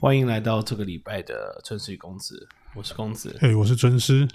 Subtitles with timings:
[0.00, 3.36] 欢迎来到这个礼拜的春水公子，我是公子。
[3.42, 4.26] 哎，我是尊师。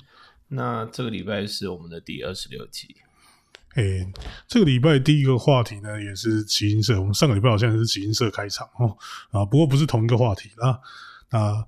[0.47, 2.95] 那这个礼拜是我们的第二十六集。
[3.73, 3.83] 哎，
[4.47, 7.01] 这个礼拜第一个话题呢，也是奇音社。
[7.01, 8.96] 我们上个礼拜好像是奇音社开场哦，
[9.31, 10.79] 啊，不过不是同一个话题啦。
[11.29, 11.66] 啊，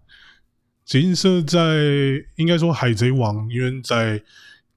[0.86, 1.57] 奇音社在
[2.36, 4.23] 应该说海贼王，因为在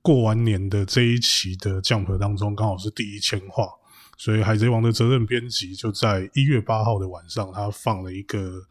[0.01, 3.69] 过完年的这一期的降盒当中，刚好是第一千话，
[4.17, 8.65] 所以海贼王的责任编辑就在一月八号的晚上，他放了一个。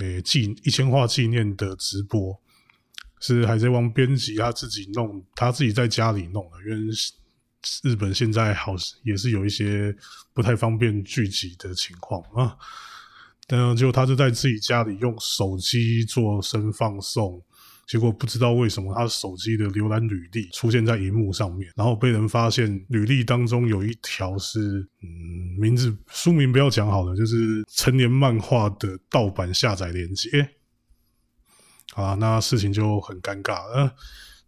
[0.00, 2.38] 诶，纪一千话纪念的直播
[3.20, 6.58] 是海贼王编辑他自己弄，他自己在家里弄的。
[6.68, 6.92] 因为
[7.82, 8.74] 日本现在好
[9.04, 9.94] 也是有一些
[10.32, 12.56] 不太方便聚集的情况啊，
[13.46, 17.42] 但就他就在自己家里用手机做声放送。
[17.86, 24.60] 结果不知道为什么，他手机的浏览履历出现在荧幕上面，然后被人发现履历当中有一条是，
[25.02, 25.08] 嗯，
[25.58, 30.50] 名字书名不要讲好了，就是成年漫画的盗版下载链接。
[31.94, 33.94] 啊，那事情就很尴尬了。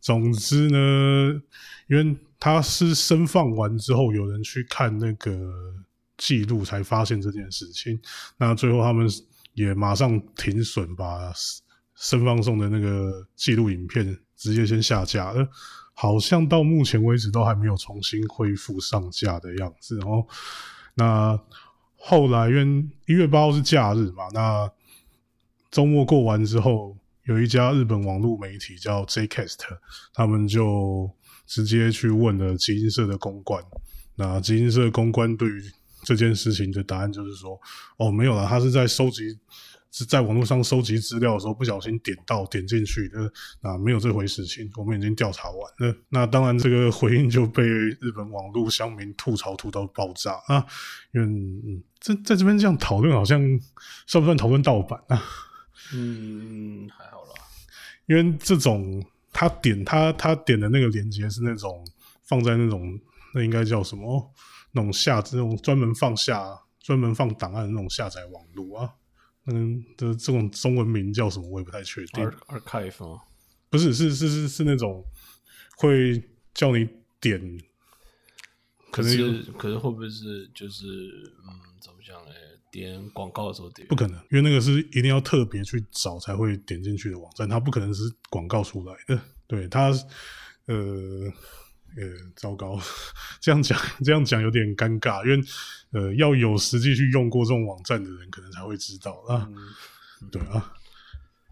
[0.00, 1.42] 总之呢，
[1.88, 5.52] 因为他是生放完之后，有人去看那个
[6.16, 8.00] 记录才发现这件事情，
[8.36, 9.08] 那最后他们
[9.54, 11.32] 也马上停损吧。
[11.94, 15.48] 生放送的那个记录影片直接先下架了，
[15.94, 19.96] 好像到目前为止都还没有重新恢复上架的样子。
[19.98, 20.26] 然后，
[20.94, 21.38] 那
[21.96, 24.70] 后来因为一月八号是假日嘛，那
[25.70, 29.58] 周末过完之后，有一家日本网络媒体叫 Jcast，
[30.12, 31.10] 他们就
[31.46, 33.62] 直接去问了基金社的公关。
[34.16, 35.62] 那基金社公关对于
[36.02, 37.58] 这件事情的答案就是说
[37.96, 39.38] ：“哦，没有了，他是在收集。”
[39.92, 45.94] 是在网络上收集资料的时候不小心点到点进去的，啊，没有这回事情，我们已经调查完了。
[46.08, 50.66] 那当然，这个回应就被日本网络乡民吐槽吐到爆炸啊！
[51.12, 53.38] 因为这在这边这样讨论，好像
[54.06, 55.22] 算不算讨论盗版啊？
[55.94, 57.34] 嗯，还好啦，
[58.06, 61.86] 因为这种他点他他点的那个链接是那种
[62.22, 62.98] 放在那种
[63.34, 64.32] 那应该叫什么
[64.70, 68.90] 那种下这种专门放下专门放档案的那种下载网络啊。
[69.46, 71.48] 嗯的这种中文名叫什么？
[71.48, 72.24] 我也不太确定。
[72.48, 73.20] Archive 吗？
[73.70, 75.04] 不是，是是是是那种
[75.78, 76.22] 会
[76.54, 76.88] 叫你
[77.20, 77.58] 点，
[78.90, 81.48] 可是可是会不会是就是嗯，
[81.80, 82.30] 怎么讲呢？
[82.70, 83.86] 点广告的时候点？
[83.88, 89.20] 不可能，因为那个是一定要特别去找才会点进去的网站，它不可能是广告出来的。
[89.46, 89.90] 对它，
[90.66, 91.30] 呃
[91.96, 92.02] 呃，
[92.36, 92.80] 糟糕，
[93.40, 95.46] 这样讲这样讲有点尴尬，因为。
[95.94, 99.46] 呃，要有实际去用过这种网站的人，可能才会知道啊。
[100.30, 100.72] 对啊，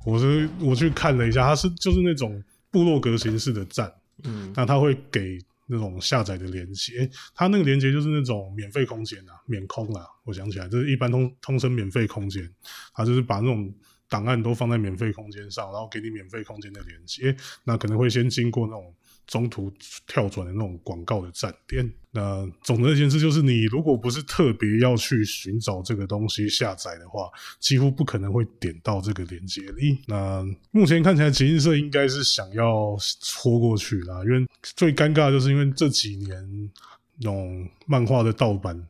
[0.06, 3.93] 我是我去看了一下，它是就是那种部落格形式的站，
[4.25, 10.07] 嗯，那他会给那种下载的连接，它那个连接就是那种免费空间啊，免空啊。
[10.25, 12.51] 我想起来，就是一般通通称免费空间，
[12.95, 13.71] 它就是把那种
[14.09, 18.95] 档案都放在免费空间上，然后给你免费空间的连接，那可能会先经过那种。
[19.30, 19.72] 中途
[20.08, 27.30] 跳转的那种广告的站点，那总的一件事就是，你如果不是特别要去寻找这个东西下载的话，
[27.60, 29.96] 几乎不可能会点到这个链接里。
[30.08, 36.70] 那目前看起来，吉音社应该是想要戳过去啦，因为最尴尬就是因为这几年
[37.18, 38.84] 那种漫画的盗版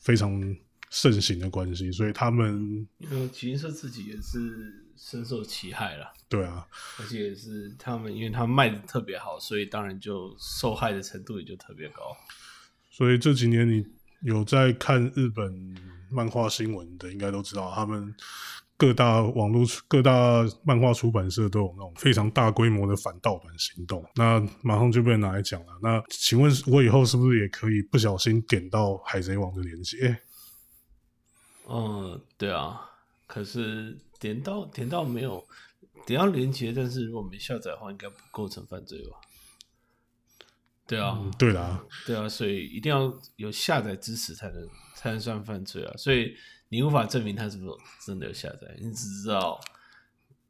[0.00, 0.38] 非常
[0.90, 4.84] 盛行的关系，所以他们因为吉音社自己也是。
[4.98, 6.66] 深受其害了，对啊，
[6.98, 12.02] 而且是他们，因为他们卖的特别好，所以当然就受害的程度也就特别高。
[12.90, 13.86] 所以这几年你
[14.22, 15.76] 有在看日本
[16.10, 18.12] 漫画新闻的，应该都知道，他们
[18.76, 24.04] 各大网络、各大漫画出版社都有那种非常大规模的反盗版行动。
[24.16, 25.78] 那马上就被拿来讲了。
[25.80, 30.18] 那请问，我以后是不是也可以不小心点到海贼王的链接？
[31.68, 32.80] 嗯，对啊。
[33.28, 35.46] 可是点到点到没有
[36.06, 39.20] 点到连接，但是如果没下载的话，应该不构成犯罪吧？
[40.86, 45.94] 对啊，对啦，对啊，所以一定要有下载支持才能才能算犯罪啊！
[45.98, 46.34] 所以
[46.70, 47.70] 你无法证明他是不是
[48.06, 49.60] 真的有下载，你只知道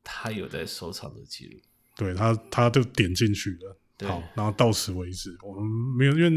[0.04, 1.60] 他有在收藏的记录。
[1.96, 3.76] 对他，他就点进去了，
[4.08, 5.36] 好，然后到此为止。
[5.42, 5.68] 我们
[5.98, 6.30] 没有因为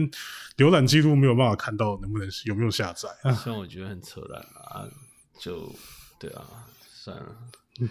[0.57, 4.89] 浏览记录没有办法看到能不能有没有下载，虽然我觉得很扯淡啊，
[5.39, 5.71] 就。
[6.21, 6.45] 对啊，
[6.94, 7.35] 算了，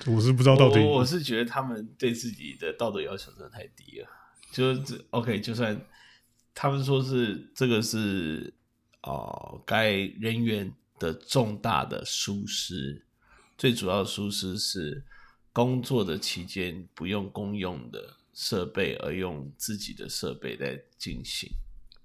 [0.07, 0.79] 我是不知道到底。
[0.79, 4.09] 我是觉得他们对自己的道德要求真的太低了。
[4.53, 5.85] 就是这 OK，就算
[6.55, 8.55] 他们说是这个是
[9.03, 9.91] 哦，该
[10.21, 13.05] 人员的重大的疏失，
[13.59, 15.05] 最主要的疏失是
[15.53, 21.51] 工作的期间不用公用的设备，而用自己的设备在进行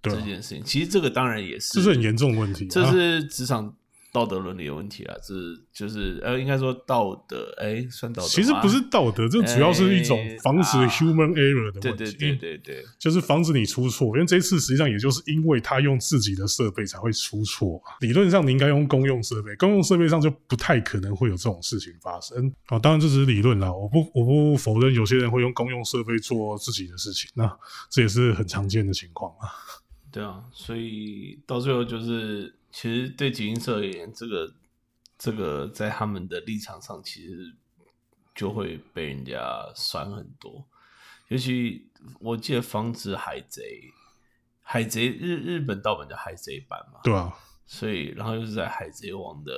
[0.02, 0.64] 这件事情。
[0.64, 2.66] 其实这个当然也是，这是很严重的问题。
[2.66, 3.78] 这是职场。
[4.16, 5.34] 道德伦理的问题啊，这
[5.74, 8.30] 就是呃，应该说道德，哎，算道德。
[8.30, 12.18] 其实不是道德，这主要是一种防止哎 human error 的对问题。
[12.18, 17.92] 对对对对，就是防止你出错，因为这次实际上也就是因为他用自己的设备才会出错嘛。
[18.00, 22.50] 理论上你应该用公用设备，公用设备上就不太可能会有这种事情发生。
[22.68, 27.52] 啊，当然这只是理论啦，我不我不否认有些人会用公用设备做自己的事情，那
[27.92, 29.52] 这也是很常见的情况啊。
[30.12, 34.54] 对啊，所以到最后就是，其实对集英社而言，这个
[35.18, 37.56] 这个在他们的立场上，其实
[38.36, 40.68] 就会被人家酸很多。
[41.30, 41.90] 尤其
[42.20, 43.94] 我记得防止海贼，
[44.62, 47.34] 海贼日日本盗版叫海贼版嘛，对啊，
[47.66, 49.54] 所以然后又是在海贼王的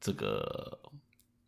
[0.00, 0.80] 这个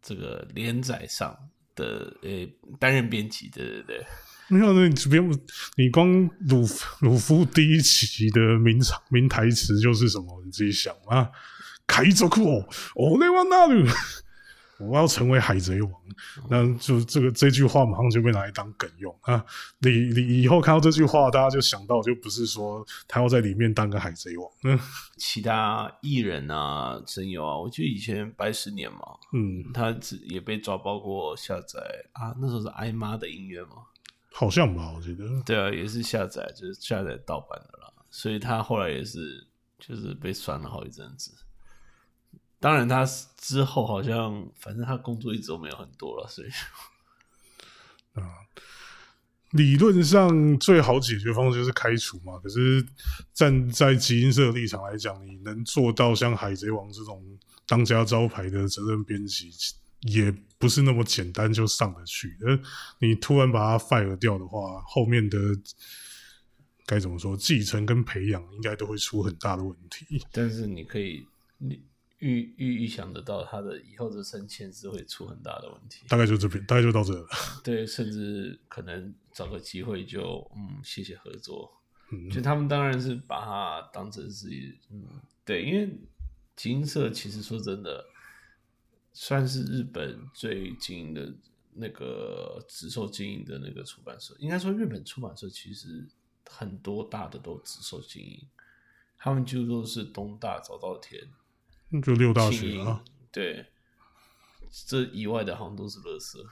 [0.00, 1.37] 这个连载上
[1.75, 2.46] 的呃
[2.78, 4.06] 担任编辑，对对对。
[4.50, 5.31] 没有，那你不用，
[5.76, 6.67] 你光鲁
[7.00, 10.43] 鲁夫第一集的名场名台词就是什么？
[10.44, 11.31] 你自己想啊，
[11.87, 13.87] 凯泽库哦，哦雷万纳鲁，
[14.81, 15.93] 我要成为海贼王，
[16.49, 19.44] 那就这个这句话马上就被拿来当梗用啊！
[19.81, 24.79] 你你以后看到这句话，大家就想到就不是说他要在里面当个海贼王，嗯。
[25.17, 29.00] 其他艺人啊、声优啊，我记得以前白十年嘛，
[29.35, 29.94] 嗯，他
[30.25, 31.79] 也被抓包过下载
[32.12, 33.85] 啊，那时候是艾妈的音乐嘛，
[34.32, 39.47] 好像吧，我记得，对啊，也是下载，就是下载盗版的啦，所以他后来也是
[39.79, 41.32] 就是被酸了好一阵子。
[42.59, 43.05] 当然，他
[43.37, 46.49] 之后好像反正他工作一直都没有很多了，所以
[49.53, 52.87] 理论上最好解决方式就是开除嘛，可是
[53.32, 57.21] 站在集英社的立场来讲，你能做到像海贼王这种
[57.67, 59.50] 当家招牌的责任编辑，
[60.00, 62.61] 也不是那么简单就上得去的。
[62.99, 65.38] 你突然把它 fire 掉的话，后面的
[66.87, 70.23] 该怎么说，继承跟培养应该都会出很大的问题。
[70.32, 71.26] 但是你可以
[72.19, 76.05] 预预预想得到他的以后的升迁是会出很大的问题。
[76.08, 77.26] 大概就这边，大概就到这了。
[77.64, 81.70] 对，甚至可能找个机会就嗯，谢谢合作。
[82.12, 84.49] 嗯就他们当然是把它当成是
[84.91, 85.06] 嗯，
[85.44, 85.88] 对，因为
[86.56, 88.05] 金色其实说真的，
[89.12, 91.35] 算是日本最经营的
[91.75, 94.35] 那个直售经营的那个出版社。
[94.39, 96.07] 应该说，日本出版社其实
[96.49, 98.47] 很多大的都直售经营，
[99.17, 101.23] 他们就都是东大、早稻田、
[102.03, 103.67] 就六大学啊，，对，
[104.87, 106.45] 这以外的好像都是乐色。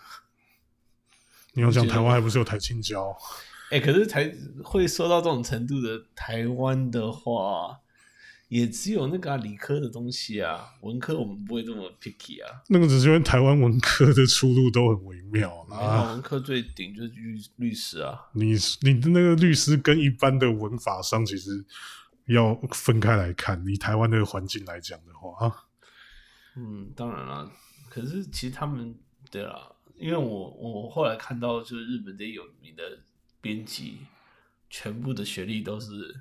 [1.53, 3.17] 你要讲台湾还不是有台青交？
[3.71, 4.35] 哎、可是台
[4.65, 7.79] 会说到这种程度的台湾的话，
[8.49, 12.63] 也只有那个、啊、理科的东西啊，文科我们不会这么 picky 啊。
[12.69, 16.07] 那个只是因为台湾文科的出路都很微妙然啦。
[16.07, 21.65] 后文科最顶就是律律师啊，你你的那个律师跟一般的文法商其实
[22.27, 23.63] 要分开来看。
[23.67, 25.55] 以台湾的环境来讲的话啊，
[26.57, 27.51] 嗯，当然啦。
[27.91, 28.95] 可是其实他们
[29.31, 32.83] 对啦，因为我我后来看到，就是日本这些有名的
[33.41, 33.99] 编辑，
[34.71, 36.15] 全部的学历都是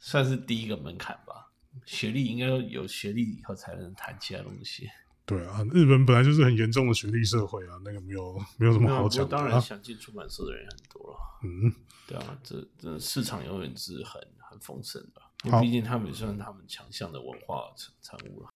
[0.00, 1.52] 算是第一个门槛吧。
[1.86, 4.88] 学历应该有学历以后才能谈其他东西。
[5.24, 9.60] 对啊，日本本来就是很严重的学历社会啊，那个没有没有什么好讲的、当然啊。
[9.60, 11.18] 想进出版社的人很多了。
[11.44, 11.72] 嗯，
[12.08, 18.48] 对啊，这这市场永远是很很丰盛的，因为毕竟他们也算他们强项的文化产产物了。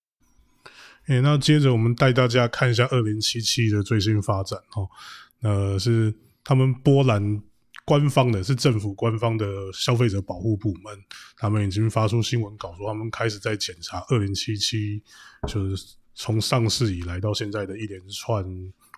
[1.07, 4.89] 诶、那接着我们带大家看一下二零七七的最新发展哦。
[5.43, 7.41] 呃，是他们波兰
[7.85, 10.99] 官方的，是政府官方的消费者保护部门，
[11.37, 15.03] 他们已经发出新闻稿说，他们开始在检查二零七七，
[15.47, 18.45] 就是从上市以来到现在的一连串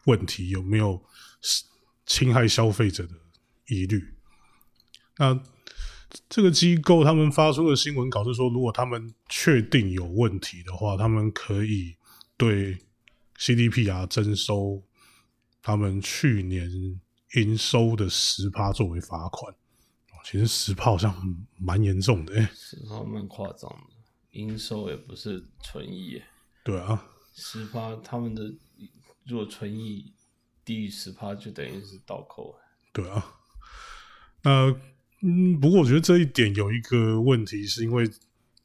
[0.04, 1.02] 问题有没有
[2.04, 3.14] 侵害消费者的
[3.68, 4.14] 疑虑。
[5.18, 5.42] 那
[6.28, 11.96] 这个机构他们发出的新闻稿是说，如果他们确定有问题的话，他们可以
[12.36, 12.78] 对
[13.36, 14.84] CDPR 征收
[15.60, 16.70] 他们去年
[17.36, 19.52] 营收的十趴作为罚款。
[19.52, 19.56] 哦
[20.24, 21.14] 其实十趴好像
[21.56, 23.94] 蛮严重的、欸，十趴蛮夸张的，
[24.32, 26.26] 营收也不是纯益耶，
[26.64, 28.42] 对啊，十趴他们的
[29.24, 30.12] 如果纯益
[30.64, 32.52] 低于十趴，就等于是倒扣。
[32.92, 33.24] 对啊。
[34.42, 34.74] 那
[35.22, 38.04] 嗯，不过我觉得这一点有一个问题，是因为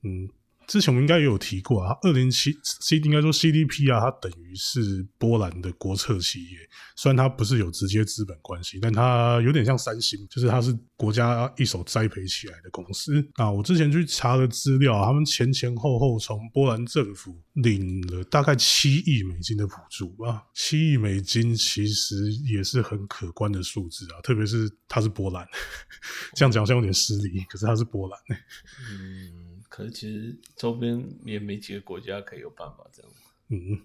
[0.02, 0.28] 嗯，
[0.68, 6.58] 之前我们应该也有提过啊，二零七 C 应该说 CDP 啊，它等于是波兰的国策企业，
[6.96, 13.26] 虽然它不是有直接资本关系，但它有点像三星，就是它是国家一手栽培起来的公司。
[13.38, 25.46] 那我之前去查了资料，他们前前后后从波兰政府领了大概七亿美金的补助吧，七亿美金其实也是很可观的数字啊，特别是它是波兰，
[26.36, 28.20] 这样讲好像有点失礼，可是它是波兰。
[28.30, 29.41] 嗯，
[29.72, 33.12] 可是其实周边也没几个国家可以有办法这样。
[33.50, 33.80] 嗯，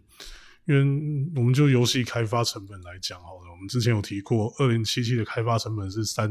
[0.67, 6.29] 因为我们就游戏开发成本来讲好了，我们之前有提过，二零七七的开发成本是三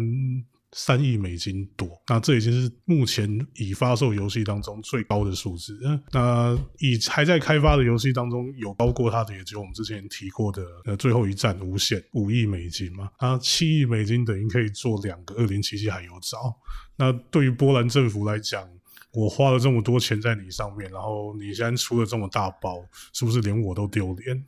[0.74, 5.79] 三亿美金多，那这已经是目前已发售游戏当中最高的数字。
[6.12, 16.53] 那以还在开发的游戏当中，有高过它的，也只有我们之前提过的呃最后一战无限五亿美金嘛，啊七亿美金等于可以做两个二零七七还有找。
[16.97, 18.67] 那对于波兰政府来讲，
[19.15, 24.45] 我花了这么多钱在你上面，然后你现在出了这么大包，是不是连我都丢脸？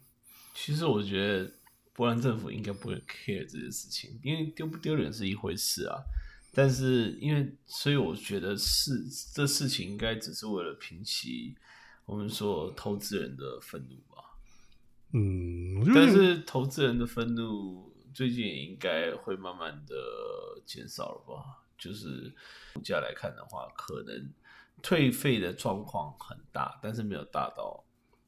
[0.53, 1.51] 其实我觉得
[1.93, 5.97] 波兰政府应该不会 care 这件事情，因为丢不丢脸是一回事啊。
[6.53, 11.55] 但是因为，所以我觉得是这事情应该只是为了平息
[12.05, 14.23] 我们说投资人的愤怒吧。
[15.13, 19.95] 嗯，但是投资人的愤怒最近也应该会慢慢的
[20.65, 21.66] 减少了吧？
[21.77, 22.33] 就是
[22.73, 24.29] 股价来看的话，可能
[24.81, 27.83] 退费的状况很大，但是没有大到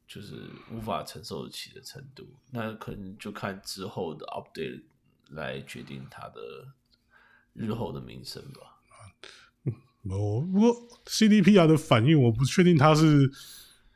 [0.06, 2.26] 就是无法承受得起的程度。
[2.50, 4.82] 那可能就看之后的 update
[5.30, 6.40] 来决定它的。
[7.52, 8.78] 日后的名声吧。
[10.08, 10.72] 哦，不过
[11.06, 13.28] CDPR 的反应，我不确定他是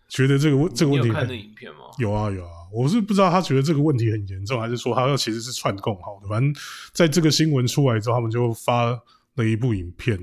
[0.08, 1.06] 觉得这个问这个问题。
[1.06, 1.84] 有看那影片吗？
[1.98, 6.26] 有啊有啊，我是不知道他觉得这个问题很严重，还是说他要其实是串供好的。
[6.28, 6.52] 反正
[6.92, 9.00] 在这个新闻出来之后，他们就发
[9.34, 10.18] 了一部影片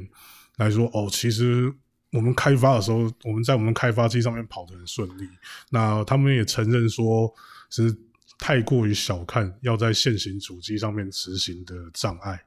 [0.57, 1.73] 来说：“哦，其实
[2.11, 5.27] 我们开发的时候，我们在我们开发机上面跑得很顺利。
[5.69, 7.33] 那他们也承认说
[7.69, 7.95] 是
[8.37, 12.39] 太过于小看要在现行主机上面执行的障碍。”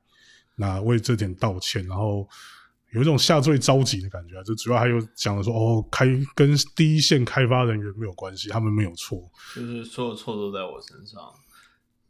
[0.57, 2.29] 那为这点道歉，然后
[2.93, 4.43] 有一种下坠着急的感觉啊！
[4.45, 6.07] 就主要还有讲了说，哦，开
[6.37, 11.21] 跟第一线开发人员没有关系，他们没有错，就是所有错都在我身上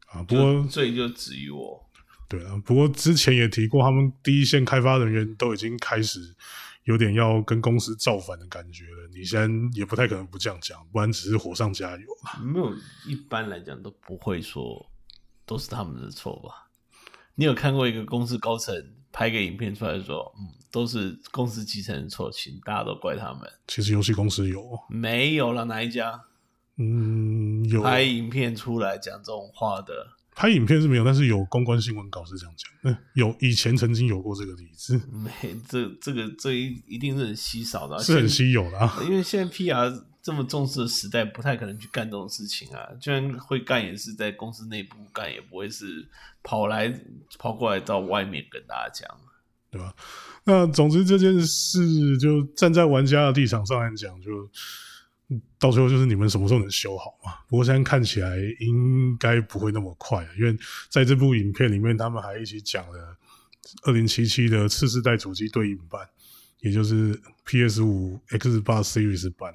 [0.09, 0.23] 啊。
[0.25, 1.83] 不过罪就止于我。
[2.29, 6.19] 对啊，不过之前也提过，他们第一线开发人员都已经开始
[6.85, 9.09] 有点要跟公司造反的感觉了。
[9.15, 12.07] 你现在也不太可能不这样讲，不然只是火上加油
[12.43, 12.73] 没有，
[13.07, 14.91] 一般来讲都不会说
[15.47, 16.69] 都是他们的错吧。
[17.35, 18.75] 你有看过一个公司高层
[19.13, 23.41] 拍个影片出来说，嗯，都是公司基层的错，请大家都怪他们。
[23.67, 26.25] 其实游戏公司有没有了哪一家？
[26.77, 30.14] 嗯，有拍影片出来讲这种话的。
[30.35, 32.71] 拍影片是没有，但是有公关新闻稿是这样讲。
[32.83, 35.01] 嗯，有以前曾经有过这个例子。
[35.13, 35.31] 没，
[35.69, 38.99] 这这个这一一定是很稀少的，是很稀有的啊。
[39.05, 40.05] 因为现在 PR。
[40.25, 42.81] 这么重视的时代，不太可能去干这种事情啊！
[42.99, 46.09] 就算会干，也是在公司内部干，也不会是
[46.43, 46.91] 跑来
[47.39, 49.21] 跑过来到外面跟大家讲，
[49.71, 49.95] 对吧？
[50.45, 54.31] 那总之这件事，就站在玩家的立场上来讲，就
[55.59, 57.33] 到最后就是你们什么时候能修好嘛？
[57.49, 60.57] 不过现在看起来应该不会那么快，因为
[60.91, 63.17] 在这部影片里面，他们还一起讲了
[63.85, 66.07] 二零七七的次世代主机对应版，
[66.61, 69.55] 也就是 PS 五 X 八 Series 版。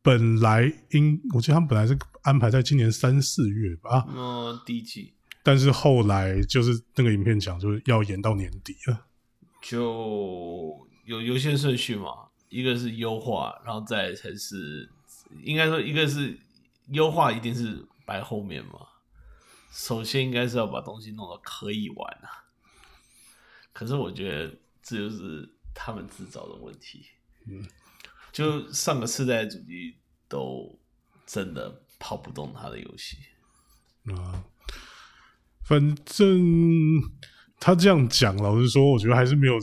[0.00, 4.06] 本来应，我记得他们本来是安排在今年三四月吧。
[4.08, 5.14] 嗯，第一季。
[5.42, 9.06] 但是后来就是那个影片讲，就是要延到年底了。
[9.62, 12.10] 就有优先顺序嘛，
[12.54, 14.88] 一个是优化，然后再才是
[15.42, 16.38] 应该说一个是
[16.88, 18.78] 优化，一定是摆后面嘛。
[19.72, 22.46] 首先应该是要把东西弄得可以玩啊。
[23.72, 27.06] 可是我觉得这就是他们自找的问题。
[27.48, 27.66] 嗯。
[28.30, 29.96] 就上个世代主机
[30.28, 30.78] 都
[31.24, 33.16] 真的跑不动他的游戏
[34.12, 34.44] 啊，
[35.64, 37.00] 反正
[37.60, 39.56] 他这样讲，老实说，我觉得还是没有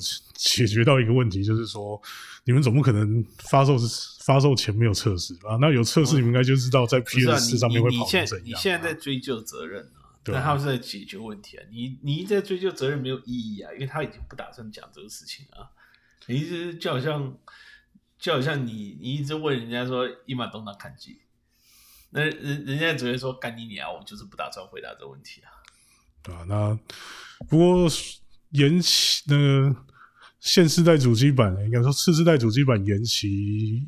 [0.44, 2.02] 解决到一个问题，就是说，
[2.46, 3.88] 你们总不可能发售是
[4.24, 5.58] 发售前没有测试吧？
[5.62, 8.46] 那有测试，你们应该就知道在 PS 四上面会跑成怎样。
[8.46, 11.64] 你现在在追究责任啊，但他们是在解决问题啊。
[11.72, 15.70] 你你一在追究责任没有意义啊，因为他已经不打算讲这个事情啊。
[16.26, 17.38] 你一直就好像。
[18.22, 21.22] 就好像你，你一直问人家说“一马东南看机”，
[22.14, 25.50] 那人人家只会说“干你娘”，我就是不打算回答这个问题啊。
[26.22, 26.80] 对啊，那
[27.50, 27.90] 不过
[28.52, 29.76] 延期那个
[30.42, 33.82] 现世代主机版，应该说次世代主机版延期，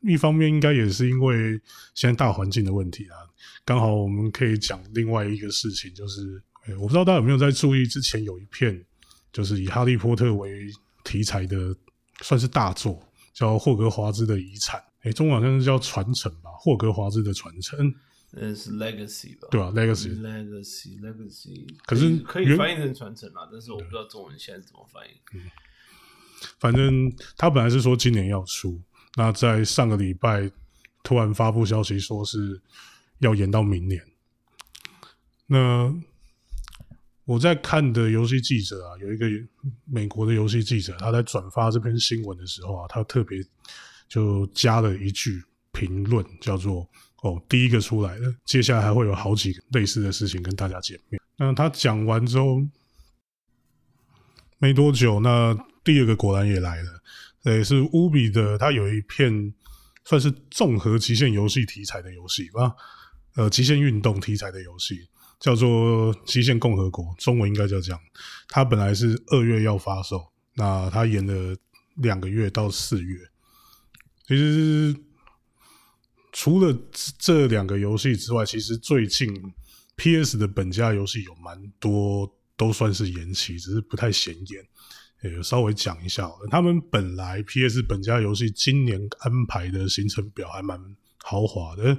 [0.00, 1.60] 一方面应该也是因为
[1.94, 3.16] 现在大环境的问题啊。
[3.64, 6.42] 刚好我们可以讲另外一个事情，就是
[6.80, 8.84] 我不知道大家有没有在注意，之前有一片
[9.32, 10.66] 就是以哈利波特为
[11.04, 11.76] 题材的，
[12.22, 13.00] 算是大作。
[13.34, 16.50] 叫霍格华兹的遗产，哎，中文好像是叫传承吧？
[16.60, 17.94] 霍格华兹的传承，
[18.32, 19.48] 呃，是 legacy 吧？
[19.50, 21.66] 对啊，legacy，legacy，legacy。
[21.86, 25.12] 可是可以翻译成传承啊，但是我不知道中文现在怎么翻译。
[25.34, 25.40] 嗯，
[26.58, 28.80] 反正他本来是说今年要出，
[29.16, 30.50] 那在上个礼拜
[31.02, 32.60] 突然发布消息，说是
[33.18, 34.02] 要延到明年。
[35.46, 35.94] 那
[37.24, 39.26] 我在看的游戏记者啊，有一个
[39.84, 43.38] 美国的游戏记者，他在转发这篇新闻的时候啊，他特别
[44.08, 46.88] 就加了一句评论，叫做
[47.22, 52.60] “哦，第一个出来的，接下来还会有好几个类似的事情跟大家见面。”那他讲完之后
[54.58, 57.02] 没多久，那第二个果然也来了，
[57.42, 59.52] 对，是乌比的，它有一片
[60.04, 62.74] 算是综合极限游戏题材的游戏吧，
[63.36, 65.08] 呃，极限运动题材的游戏。
[65.40, 68.00] 叫做《极限共和国》，中文应该叫这样。
[68.46, 70.24] 它本来是二月要发售，
[70.54, 71.56] 那它延了
[71.96, 73.18] 两个月到四月。
[74.28, 74.94] 其实
[76.30, 76.72] 除了
[77.18, 79.34] 这两个游戏之外，其实最近
[79.96, 84.64] PS 的本家游戏有蛮多都算是延期，只是不太显眼。
[85.22, 90.78] 也，稍微讲一下，他们本来 PS 本家游戏今年安排的行程表还蛮
[91.18, 91.96] 豪华的，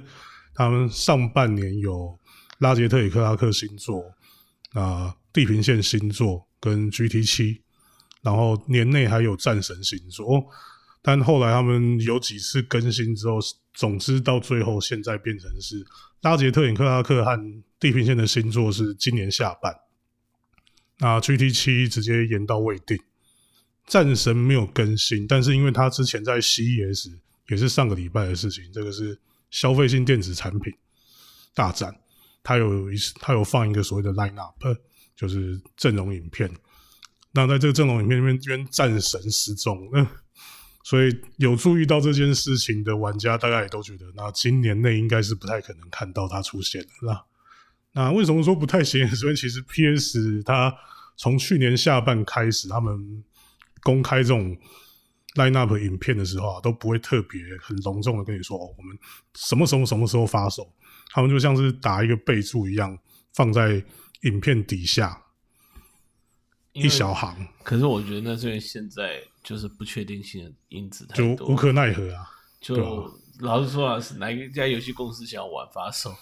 [0.54, 2.18] 他们上半年有。
[2.60, 4.14] 拉杰特与克拉克新作
[4.74, 7.60] 啊，地平线新作跟 GT 七，
[8.22, 10.46] 然后年内还有战神新作，
[11.02, 13.38] 但后来他们有几次更新之后，
[13.74, 15.84] 总之到最后现在变成是
[16.22, 17.36] 拉杰特与克拉克和
[17.80, 19.74] 地平线的新作是今年下半，
[21.00, 22.96] 那 GT 七直接延到未定，
[23.86, 27.12] 战神没有更新，但是因为他之前在 CES
[27.48, 29.18] 也是上个礼拜的事情，这个是
[29.50, 30.72] 消费性电子产品
[31.54, 31.94] 大战。
[32.42, 34.62] 他有一他有放一个所谓的 line up，
[35.16, 36.50] 就是阵容影片。
[37.32, 40.06] 那在这个阵容影片里面，因为战神失踪，嗯，
[40.84, 47.24] 所以有注意到这件事情的玩家，大概也都觉得，那今年内应该是不太可能看到他出现的，是吧？
[47.92, 49.08] 那为什么说不太行？
[49.16, 50.74] 所以其实 PS 它
[51.16, 53.24] 从去年下半开始，他们
[53.84, 54.56] 公开这种
[55.36, 58.98] line up 影片的时候啊，都不会特别很隆重的跟你说，哦，我们
[59.34, 60.68] 什么时候什么时候发售。
[61.12, 62.98] 他们就像是打一个备注一样，
[63.34, 63.80] 放在
[64.22, 65.22] 影片底下
[66.72, 67.46] 一小行。
[67.62, 72.26] 可是我觉得那是因为现在就是不确定性的因子太多，就无可奈何啊。
[72.60, 76.12] 就老实说啊，是哪一家游戏公司想要晚发售？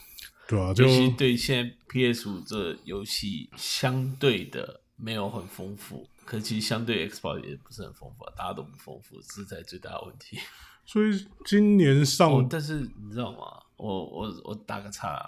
[0.46, 10.38] 对啊，尤其对现在 PS 五这游戏相对的没有很丰富，可其实相对 Xbox 也不是很丰富，大家都不丰富，这是在最大的问题。
[10.84, 13.38] 所以今年上，但是你知道吗？
[13.76, 15.24] 我我我打个岔，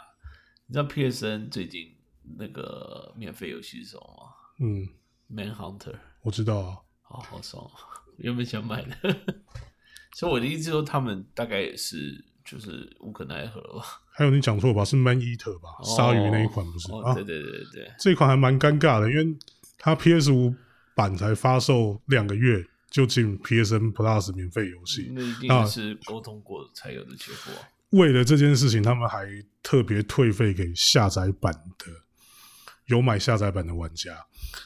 [0.67, 1.95] 你知道 PSN 最近
[2.39, 4.33] 那个免费游戏是什么吗？
[4.61, 4.89] 嗯
[5.29, 7.71] ，Man Hunter，我知道啊，好好爽，
[8.19, 8.97] 原本想买的，
[10.15, 13.85] 所以我的意思说，他们大概也是就是无可奈何吧。
[14.17, 14.85] 还有你讲错吧？
[14.85, 15.71] 是 Man Eater 吧？
[15.83, 16.93] 鲨鱼那一款不是？
[16.93, 19.37] 啊，对对对对，这一款还蛮尴尬的，因为
[19.79, 20.55] 它 PS 五
[20.95, 27.53] 版才发售两个月就进 PSN Plus 免费游戏，那一定是沟通过才有的结果。
[27.91, 29.27] 为了这件事情，他们还
[29.63, 31.87] 特别退费给下载版的
[32.87, 34.13] 有买下载版的玩家，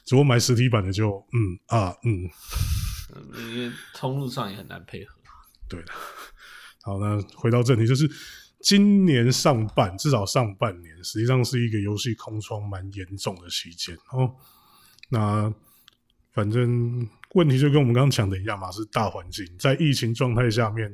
[0.05, 2.29] 只不过买实体版的就嗯啊嗯，
[3.53, 5.14] 因为通路上也很难配合。
[5.69, 5.93] 对的，
[6.83, 8.11] 好，那回到正题，就是
[8.61, 14.35] 今年上半至少上半年，实际上是一个游戏空窗蛮严重的期间哦。
[15.11, 15.53] 那
[16.33, 20.93] 反正问题就跟我们刚刚讲的一样嘛，是大环境在疫情状态下面。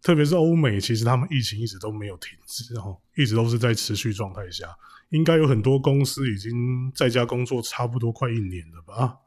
[0.00, 4.64] 特别是欧美，其实他们疫情一直都没有停止，然后一直都是在持续状态下。
[5.08, 6.52] 应该有很多公司已经
[6.94, 9.18] 在家工作差不多快一年了吧？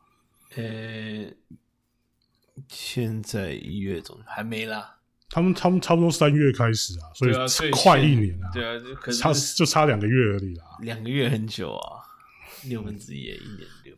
[0.55, 1.29] 呃，
[2.69, 4.99] 现在一月中还没啦。
[5.29, 7.27] 他们他们差不多三月开始啊，所
[7.67, 8.81] 以快一年啊，对啊，
[9.19, 10.63] 差就差两个月而已啦。
[10.79, 11.99] 两个月很久啊，
[12.63, 13.93] 六分之一，一年六。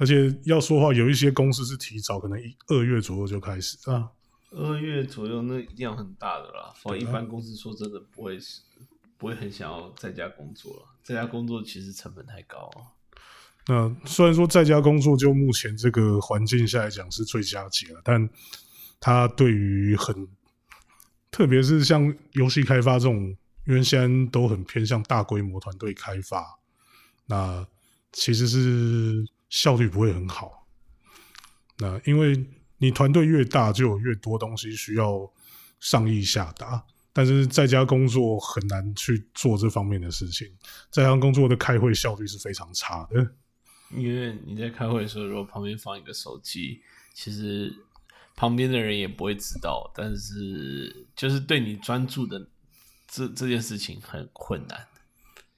[0.00, 4.10] 而且要说话，有一些公司是提早，可能一二月左右就开始啊。
[4.50, 8.38] 二月左右那量很大的啦，否则一般公司说真的不会
[9.18, 10.82] 不会很想要在家工作了。
[11.02, 12.96] 在家工作其实成本太高啊。
[13.68, 18.28] 那虽然说在家工作就目前这个环境下来讲是最佳解了，但
[18.98, 20.26] 它对于很
[21.30, 23.36] 特别是像游戏开发这种，
[23.66, 26.58] 因为现在都很偏向大规模团队开发，
[27.26, 27.64] 那
[28.12, 30.66] 其实是效率不会很好。
[31.76, 32.42] 那因为。
[32.82, 35.30] 你团队越大，就有越多东西需要
[35.80, 36.82] 上意下达，
[37.12, 40.50] 但是在家工作很难去做这方面的事情。
[40.88, 43.34] 在家工作的开会效率是非常差的，
[43.90, 46.80] 因为你在开会的时候，如果旁边放一个手机，
[47.12, 47.70] 其实
[48.34, 52.48] 旁边的人也不会知道，但是就是对你专注的
[53.06, 54.86] 这这件事情很困难。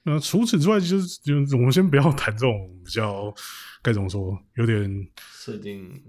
[0.03, 3.33] 那除此之外，就是就我们先不要谈这种比较
[3.81, 6.01] 该怎么说，有点设定。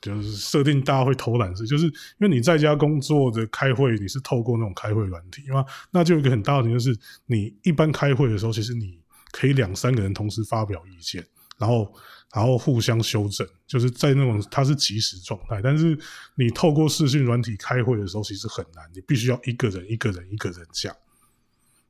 [0.00, 8.98] 就是设定大家会偷懒是，就是因为你在家工作的开会，你是透过那种开会软体嘛，那就有一个很大的点，就是你一般开会的时候，其实你
[9.30, 11.22] 可以两三个人同时发表意见，
[11.58, 11.92] 然后
[12.34, 15.60] 然后互相修正，就是在那种它是即时状态。
[15.62, 15.94] 但是
[16.34, 20.96] 你透过视讯软体开会的时候，其实很难，你必须要一个人一个人一个人讲，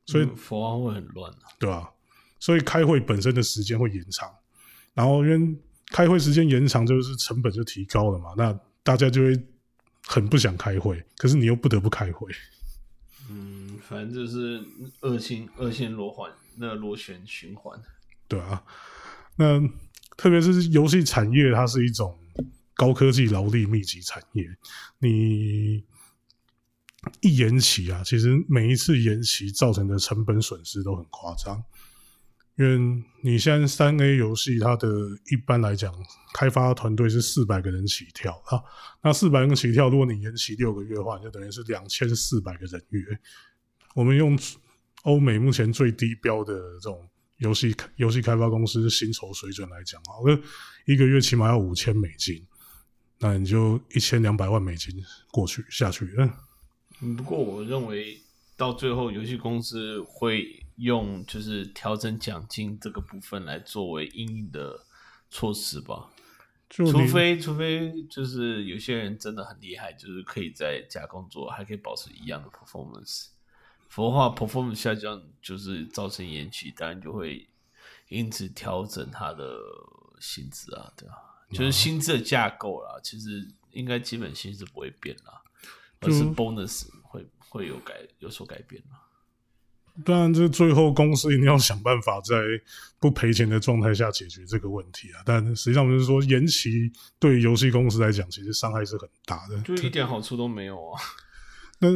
[0.05, 1.47] 所以佛案会很乱啊。
[1.59, 1.89] 对啊？
[2.39, 4.27] 所以开会本身的时间会延长，
[4.95, 5.57] 然后因为
[5.91, 9.39] 开会时间延长，就是成本就提高了嘛，那大家就会
[10.07, 12.31] 很不想开会，可是你又不得不开会。
[13.29, 14.59] 嗯，反正就是
[15.01, 17.79] 恶性恶性螺环，那螺旋循环。
[18.27, 18.63] 对啊，
[19.35, 19.61] 那
[20.17, 22.17] 特别是游戏产业，它是一种
[22.73, 24.43] 高科技劳力密集产业，
[24.97, 25.83] 你
[27.21, 31.63] 一延期啊，其实每一次延期造成的成本损失都很夸张。
[32.57, 34.87] 因为你现在三 A 游戏，它的
[35.31, 35.91] 一般来讲，
[36.33, 38.61] 开发团队是四百个人起跳啊。
[39.01, 43.01] 那四百个人起跳，如果你延期六个月的话，就等于是两千四百个人月。
[43.95, 44.37] 我们用
[45.03, 50.39] 欧美目前最低标的这种游戏游戏开发公司薪酬水准来讲啊，我
[50.85, 52.45] 一个月起码要五千美金，
[53.17, 54.93] 那你就一千两百万美金
[55.31, 56.13] 过去下去。
[56.17, 56.29] 嗯，
[57.17, 58.21] 不过我认为
[58.55, 64.85] 到最后，游戏公司会用就是调整奖金这个部分来作为应应的
[65.29, 66.09] 措施吧。
[66.69, 73.27] 除非除非就是有些人真的很厉害，就是可以在家工作，还可以保持一样的 performance。
[73.89, 77.45] 否则，performance 下降就是造成延期，当然就会
[78.07, 79.59] 因此调整他的
[80.21, 81.15] 薪资啊，对吧、
[81.51, 85.41] 就是薪资的架构啦，其实应该基本薪资不会变啦，
[86.01, 88.97] 而是 bonus 会会有改有所改变吗。
[90.05, 92.35] 当然，这最后公司一定要想办法在
[92.97, 95.21] 不赔钱的状态下解决这个问题啊。
[95.25, 99.59] 但实际上就是说，延期对于游戏公司来讲，其实伤害是很大的。
[99.61, 101.01] 就一点好处都没有啊。
[101.79, 101.89] 那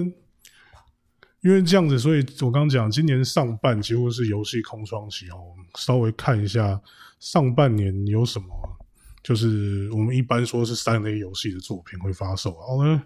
[1.39, 5.37] 因为这样子，所以我刚刚讲，今年上半几乎是游戏空窗期哦。
[5.51, 6.79] 我们稍微看一下
[7.19, 8.77] 上半年有什么，
[9.23, 12.51] 就是我们一般说是三 A 游戏的作品会发售。
[12.59, 13.03] 然后呢，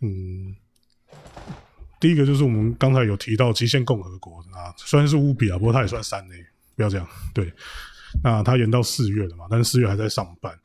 [0.00, 0.56] 嗯，
[2.00, 7.06] 第一个就是我们刚才有提到《极限共和国》啊，虽然是乌比啊，不过它也算三 A，不要这样。
[7.34, 7.52] 对，
[8.24, 10.58] 那它延到四月了嘛，但是四月还在上班。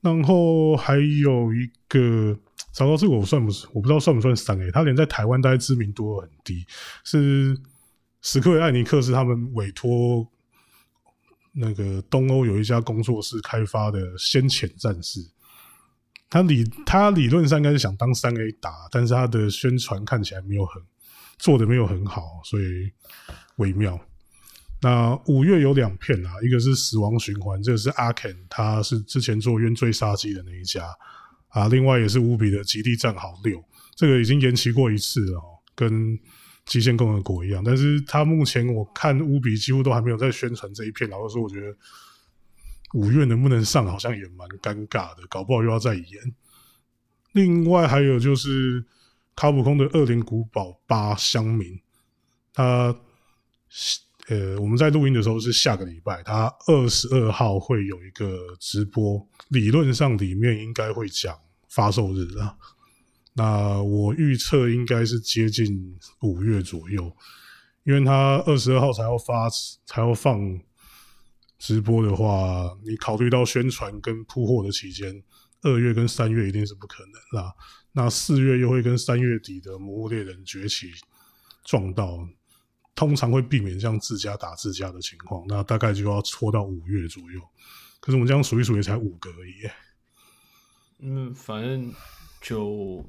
[0.00, 2.34] 然后还有一个，
[2.72, 4.70] 糟糕，这个我算不，我不知道算不算三 A。
[4.70, 6.64] 它连在台湾大家知名度都很低，
[7.04, 7.54] 是
[8.22, 10.26] 史克威尔艾尼克斯他们委托
[11.52, 15.20] 那个东欧有一家工作室开发的《先遣战士》。
[16.30, 20.80] 他理他理论上应该是想当三 A 打，但是他的宣传看起来没有很
[21.38, 22.90] 做的没有很好，所以
[23.56, 24.00] 微妙。
[24.82, 30.86] 那五月有两片啊，一个是《死亡循环》，这个是阿肯，他是之前做《冤罪杀机》的那一家
[31.48, 33.58] 啊，另外也是乌比的《极地战壕六》，
[33.96, 35.42] 这个已经延期过一次了、
[35.74, 35.92] 跟
[36.64, 37.62] 《极限共和国》一样。
[37.62, 41.76] 但是他目前我看乌比几乎都还没有在宣传这一片，然后说我觉得
[42.94, 46.04] 五月能不能上，好像也蛮尴尬的，搞不好又要再延。
[47.32, 48.84] 另外还有就是
[49.36, 51.68] 卡普空的《恶灵古堡八乡民》，
[52.52, 52.94] 他
[54.28, 61.36] 呃，我们在录音的时候是下个礼拜，他二十二号会有一个直播，理论上里面应该会讲
[61.68, 62.56] 发售日啊。
[63.34, 67.16] 那我预测应该是接近五月左右，
[67.84, 69.48] 因为他二十二号才要发，
[69.86, 70.40] 才要放
[71.60, 75.22] 直播的话，你考虑到宣传跟铺货的期间，
[75.60, 77.54] 二月跟三月一定是不可能啦。
[77.92, 80.86] 那四月又会跟三月底的《魔物猎人崛起》
[81.62, 82.26] 撞到，
[82.94, 87.40] 通常会避免这样自家打自家的情况，那大概就要拖到五月左右。
[88.00, 89.70] 可是我们这样数一数也才五个而已。
[91.00, 91.92] 嗯，反正
[92.40, 93.04] 就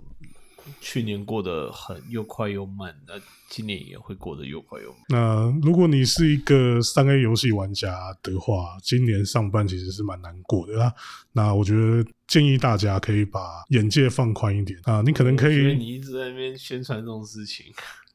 [0.80, 3.14] 去年过得很又快又慢，那
[3.50, 5.00] 今年也会过得又快又慢。
[5.10, 10.94] 那如果你是一个三 A 游戏玩家的话，今年上半其实是蛮难过的啦。
[11.34, 17.66] 那我觉得建议大家可以把眼界放宽一点啊，你可能可我觉得以，你一直在那边宣传这种事情，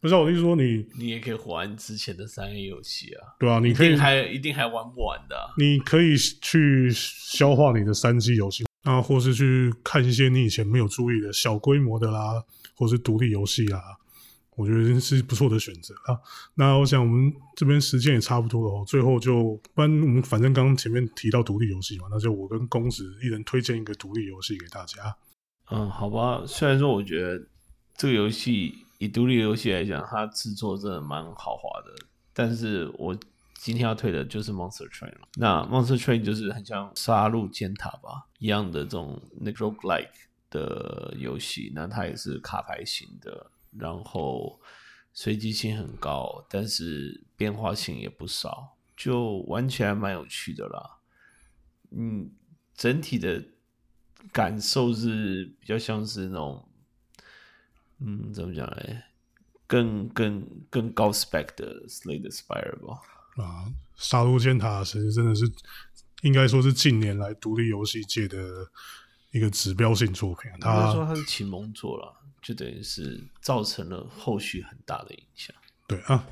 [0.01, 12.45] 不是啊我的意思说你你也可以玩之前的三 A 游戏啊，对啊，你可以一定还一定还玩不完的啊、你可以去消化你的三 G 游戏那，或是去看一些你以前没有注意的小规模的啦，
[12.77, 13.81] 或是独立游戏啊，
[14.55, 16.17] 我觉得是不错的选择啊。
[16.55, 25.17] 那我想我们这边时间也差不多了，最后就不然我们反正刚刚前面提到独立游戏嘛，那就我跟公子一人推荐一个独立游戏给大家。
[25.73, 27.45] 嗯，好吧，虽然说我觉得
[27.97, 31.93] 这个游戏以独立游戏来讲，它制作真的蛮豪华的，
[32.33, 33.19] 但是我
[33.59, 35.29] 今天要推的就是 Monster Train 了。
[35.35, 40.09] 那 Monster Train 就是很像杀戮尖塔吧一样的这种那个 roguelike
[40.51, 44.61] 的游戏，那它也是卡牌型的，然后
[45.13, 50.99] 随机性很高，但是变化性也不少，就玩起来蛮有趣的啦。
[51.91, 52.31] 嗯，
[52.75, 53.43] 整体的
[54.33, 56.69] 感受是比较像是那种，
[57.99, 59.03] 嗯，怎么讲嘞？
[59.67, 63.01] 更更更高 spec 的 Slay Spire 吧。
[63.37, 63.65] 啊，
[63.97, 65.51] 杀戮尖塔其实真的是
[66.23, 68.39] 应该说是近年来独立游戏界的
[69.31, 70.51] 一个指标性作品。
[70.61, 75.55] 他说他是启蒙作了，就等于是造成了后续很大的影响。
[75.87, 76.27] 对啊，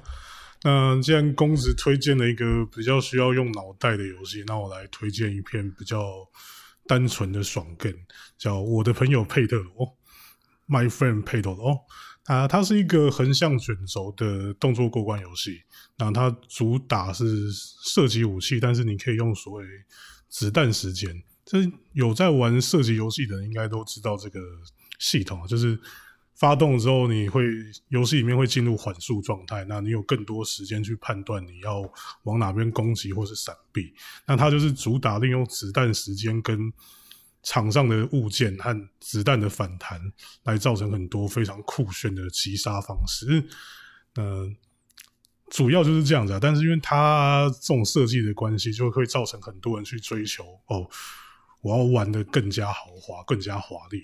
[0.62, 6.26] 那既然公子推荐了一个比较需要用脑袋的游戏，那我来推荐一篇比较
[6.86, 8.00] 单纯的爽 game，
[8.38, 9.86] 叫《我的朋友佩特罗》
[10.66, 11.86] ，My Friend 佩特罗。
[12.24, 15.60] 啊，它是一个横向卷轴的动作过关游戏。
[15.98, 19.64] 那它主打是射击武器，但是你可以用所谓
[20.28, 21.22] 子弹时间。
[21.44, 21.58] 这
[21.92, 24.40] 有在玩射击游戏的人应该都知道这个
[24.98, 25.78] 系统，就是
[26.36, 27.44] 发动之后，你会
[27.88, 31.82] 游戏里面会进入缓速状态，那你有更多时间去判断你要
[32.22, 33.92] 往哪边攻击或是闪避。
[34.26, 36.72] 那它就是主打利用子弹时间跟。
[37.44, 40.00] 场上的物件和子弹的反弹，
[40.42, 43.46] 来造成很多非常酷炫的击杀方式。
[44.16, 44.56] 嗯，
[45.50, 46.38] 主要就是这样子啊。
[46.40, 50.88] 但是因为它这种设计的关系，就会造成很多人去追求哦，
[51.60, 54.02] 我要玩的更加豪华、更加华丽。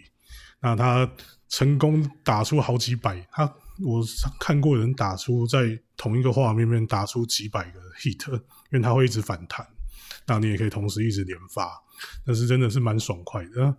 [0.61, 1.11] 那他
[1.49, 3.47] 成功打出好几百，他
[3.83, 4.05] 我
[4.39, 8.31] 看过人打出在同一个画面面打出几百个 hit，
[8.71, 9.67] 因为它会一直反弹。
[10.27, 11.71] 那你也可以同时一直连发。
[12.25, 13.77] 但是真的是蛮爽快的，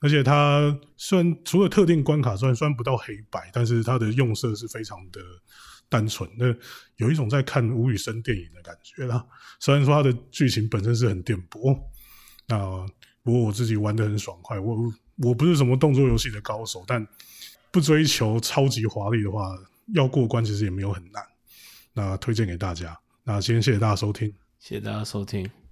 [0.00, 5.20] 而且它虽然除了特定关卡，虽然虽然不到黑白，但是它的用色是非常的
[5.88, 6.54] 单纯，那
[6.96, 9.24] 有一种在看吴宇森电影的感觉啦。
[9.58, 11.74] 虽然说它的剧情本身是很电波，
[12.46, 12.58] 那
[13.22, 14.60] 不过我自己玩的很爽快。
[14.60, 14.76] 我
[15.22, 17.06] 我不是什么动作游戏的高手，但
[17.70, 19.48] 不追求超级华丽的话，
[19.94, 21.22] 要过关其实也没有很难。
[21.94, 22.98] 那推荐给大家。
[23.24, 25.65] 那今天谢谢大家收听，谢谢大家收听。